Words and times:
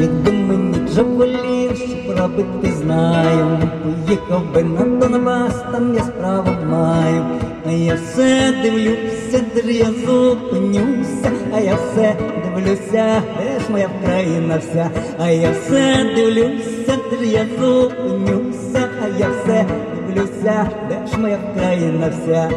якби 0.00 0.32
мені 0.32 0.78
вже 0.86 1.02
волів, 1.02 1.76
що 1.76 2.16
робити 2.22 2.72
знаю, 2.82 3.58
поїхав 3.82 4.54
би 4.54 4.62
на 4.62 4.84
Донбас, 4.84 5.54
там 5.72 5.94
я 5.94 6.00
справу 6.02 6.50
маю, 6.70 7.24
а 7.66 7.70
я 7.70 7.94
все 7.94 8.54
дивлюся, 8.62 9.40
де 9.54 9.72
я 9.72 9.86
зупинюся, 9.86 11.30
а 11.54 11.60
я 11.60 11.74
все 11.74 12.16
дивлюся, 12.44 13.22
де 13.38 13.60
ж 13.60 13.70
моя 13.70 13.88
країна 14.04 14.58
вся, 14.58 14.90
а 15.18 15.30
я 15.30 15.50
все 15.50 16.12
дивлюся, 16.16 16.98
де 17.10 17.26
я 17.26 17.46
зупинюся, 17.60 18.88
а 19.02 19.18
я 19.18 19.28
все 19.28 19.66
дивлюся, 19.96 20.70
де 20.88 21.06
ж 21.06 21.18
моя 21.18 21.38
країна 21.56 22.10
вся. 22.10 22.50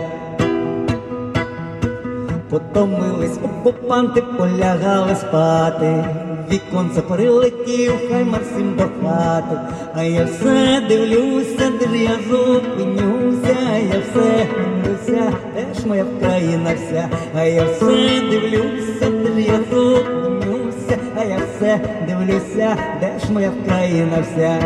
Потомились 2.49 3.37
окупанти, 3.43 4.21
полягали 4.21 5.15
спати. 5.15 6.05
Віконце 6.51 7.01
прилетів, 7.01 7.93
хай 8.11 8.23
Максим 8.23 8.75
до 8.77 8.83
хати, 8.83 9.59
а 9.95 10.03
я 10.03 10.25
все 10.25 10.81
дивлюся, 10.89 11.71
де 11.79 11.97
я 11.97 12.17
зупинюся, 12.29 13.55
я 13.93 13.99
все 13.99 14.47
дивлюся, 14.57 15.33
де 15.55 15.79
ж 15.79 15.87
моя 15.87 16.05
країна 16.21 16.73
вся, 16.75 17.09
а 17.35 17.43
я 17.43 17.65
все 17.65 18.21
дивлюся, 18.29 19.11
де 19.35 19.41
я 19.41 19.59
зупинюся, 19.71 20.97
а 21.15 21.23
я 21.23 21.37
все 21.37 21.79
дивлюся, 22.07 22.77
де 22.99 23.19
ж 23.25 23.33
моя 23.33 23.51
країна 23.67 24.17
вся. 24.21 24.59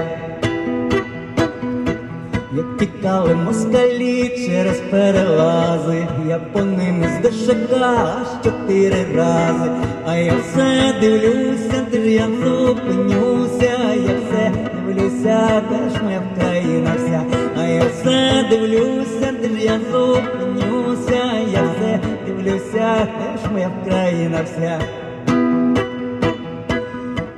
Як 2.54 2.78
тікали 2.78 3.36
москалі 3.36 4.30
через 4.46 4.80
перелази, 4.92 6.08
я 6.28 6.40
по 6.40 6.62
ним 6.62 7.06
здешека 7.20 8.18
аж 8.22 8.28
чотири 8.44 9.06
рази, 9.16 9.72
а 10.06 10.16
я 10.16 10.34
все 10.38 10.96
дивлюся, 11.02 11.86
де 11.92 12.02
ж 12.02 12.10
я 12.10 12.28
зупинюся, 12.28 13.78
я 13.96 14.16
все 14.26 14.52
дивлюся, 14.74 15.64
де 15.70 15.90
ж 15.90 16.04
моя 16.04 16.22
країна 16.40 16.92
вся, 16.98 17.24
а 17.58 17.64
я 17.64 17.84
все 17.88 18.46
дивлюся, 18.50 19.34
де 19.42 19.64
я 19.64 19.80
зупинюся, 19.92 21.24
я 21.54 21.64
все 21.64 22.00
дивлюся, 22.26 23.08
де 23.20 23.38
ж 23.44 23.54
моя 23.54 23.72
країна 23.86 24.40
вся. 24.44 24.80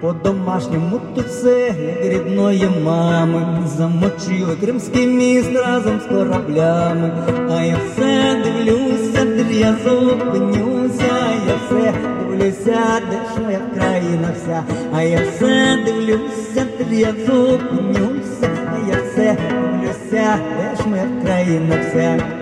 По-домашньому 0.02 1.00
тут 1.16 1.26
все, 1.26 1.76
як 1.80 2.14
рідної 2.14 2.70
мами, 2.84 3.68
замочили 3.78 4.56
кримський 4.62 5.08
міст 5.08 5.52
разом 5.56 6.00
з 6.00 6.04
кораблями, 6.04 7.12
а 7.50 7.64
я 7.64 7.78
все 7.78 8.44
дивлюся, 8.44 9.26
де 9.26 9.54
я 9.54 9.76
зупинюся, 9.84 11.14
я 11.48 11.56
все 11.66 11.94
дивлюся, 12.20 13.02
де 13.12 13.18
ж 13.18 13.42
моя 13.44 13.60
країна 13.76 14.34
вся, 14.36 14.64
а 14.96 15.04
я 15.04 15.22
все 15.22 15.78
дивлюся, 15.86 16.66
де 16.90 16.96
я 16.96 17.14
зупинюся, 17.28 18.50
а 18.74 18.90
я 18.90 19.04
все 19.12 19.38
дивлюся, 19.50 20.40
де 20.58 20.84
ж 20.84 20.90
моя 20.90 21.08
країна 21.24 21.76
вся. 21.90 22.42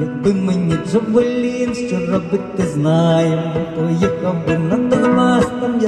Якби 0.00 0.32
мені 0.32 0.76
Джавелін, 0.86 1.74
що 1.74 2.12
робити 2.12 2.62
знаю, 2.74 3.38
поїхав 3.76 4.46
би 4.46 4.58
на 4.58 4.76
я 4.96 5.01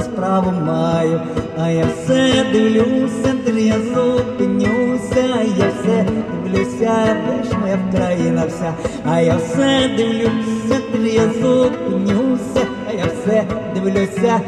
справу 0.04 0.50
маю, 0.50 1.20
а 1.58 1.70
я 1.70 1.86
все 1.86 2.44
дивлюся, 2.52 3.34
я 3.56 3.74
зупинюся, 3.94 5.24
я 5.58 5.70
все 5.70 6.06
дивлюся, 6.44 7.16
де 7.26 7.50
ж 7.50 7.58
моя 7.58 7.78
країна 7.92 8.46
вся, 8.46 8.74
а 9.04 9.20
я 9.20 9.36
все 9.36 9.88
дивлюся, 9.96 10.80
я 11.04 11.28
зупинюся, 11.42 12.66
а 12.88 12.92
я 12.92 13.04
все 13.04 13.44
дивлюся, 13.74 14.40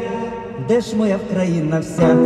де 0.67 0.81
ж 0.81 0.95
моя 0.95 1.19
країна 1.33 1.79
вся. 1.79 2.17